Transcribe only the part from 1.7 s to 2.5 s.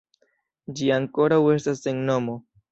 sen nomo.